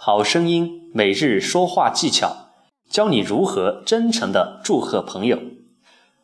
[0.00, 2.52] 好声音每日说话技巧，
[2.88, 5.40] 教你如何真诚的祝贺朋友。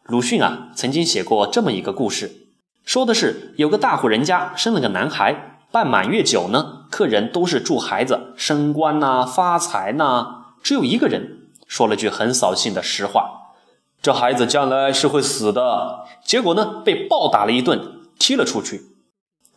[0.04, 2.46] 鲁迅啊，曾经写过这么一个故事，
[2.84, 13.56] 说的是有个大户人家生了个男孩，办满月酒呢，客人都是祝孩子升官呐、发财呐，只有一个人说了句很扫兴的实话：
[14.00, 16.04] 这孩子将来是会死的。
[16.24, 18.82] 结果呢，被暴打了一顿，踢了出去。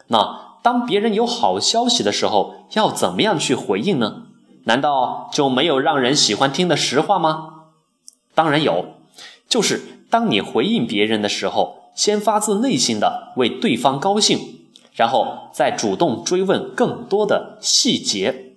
[0.08, 0.48] 那。
[0.62, 4.24] 当别人有好消息的时候，要怎么样去回应呢？
[4.66, 7.54] 难道就没有让人喜欢听的实话吗？
[8.36, 8.96] 当然有，
[9.48, 14.60] 就是当你回应别人的时候，先发自内心的为对方高兴，
[14.94, 18.54] 然后再主动追问更多的细节。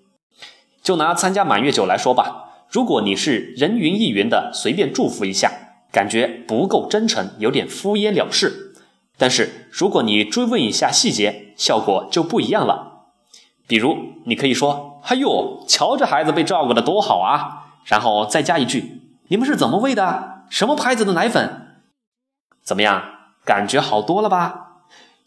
[0.83, 5.53] 就拿参加满月酒来说吧，如果你是人云亦云的随便祝福一下，
[5.93, 8.70] 感觉不够真诚，有点敷衍了事。
[9.20, 13.02] 但是，如果你追问一下细节，效果就不一样了。
[13.66, 20.45] 比如，你可以说：“哎呦，瞧这孩子被照顾的多好啊！”然后再加一句：“你们是怎么喂的？
[20.49, 21.82] 什么牌子的奶粉？”
[22.65, 23.02] 怎么样？
[23.45, 24.79] 感觉好多了吧？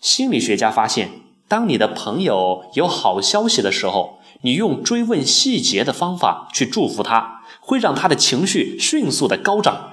[0.01, 1.11] 心理学家发现，
[1.47, 9.91] 当你的朋友有好消息的时候，你用追问细节的方法去祝福他，会让他的情绪迅速的高涨。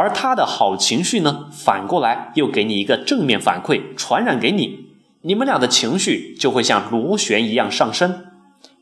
[0.00, 4.86] 而他的好情绪呢，反过来又给你一个正面反馈，传染给你，
[5.20, 8.24] 你们俩的情绪就会像螺旋一样上升。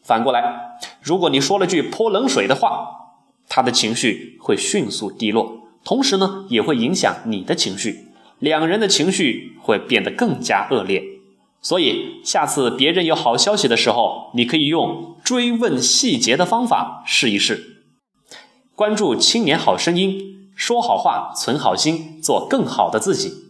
[0.05, 3.17] 反过来，如果你说了句泼冷水的话，
[3.49, 8.07] 他的情绪会迅速低落，同时呢，也会影响你的情绪，
[8.39, 11.03] 两人的情绪会变得更加恶劣。
[11.61, 17.83] 所以，下次别人有好消息的时候，你可以用追问细节的方法试一试。
[18.77, 20.38] 关注青年好声音。
[20.59, 23.48] 说好话，存好心，做更好的自己。